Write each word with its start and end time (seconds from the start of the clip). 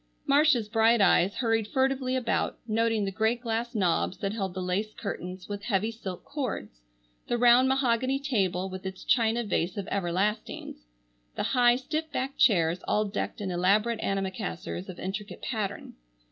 Marcia's 0.25 0.67
bright 0.67 0.99
eyes 0.99 1.35
hurried 1.35 1.67
furtively 1.67 2.15
about, 2.15 2.57
noting 2.67 3.05
the 3.05 3.11
great 3.11 3.39
glass 3.41 3.75
knobs 3.75 4.17
that 4.17 4.33
held 4.33 4.55
the 4.55 4.59
lace 4.59 4.95
curtains 4.95 5.47
with 5.47 5.61
heavy 5.65 5.91
silk 5.91 6.23
cords, 6.25 6.81
the 7.27 7.37
round 7.37 7.67
mahogany 7.69 8.17
table, 8.17 8.67
with 8.67 8.83
its 8.83 9.03
china 9.03 9.43
vase 9.43 9.77
of 9.77 9.87
"everlastings," 9.91 10.87
the 11.35 11.43
high, 11.53 11.75
stiff 11.75 12.11
backed 12.11 12.39
chairs 12.39 12.79
all 12.87 13.05
decked 13.05 13.39
in 13.41 13.51
elaborate 13.51 13.99
antimacassars 14.01 14.89
of 14.89 14.97
intricate 14.99 15.43
pattern. 15.43 15.93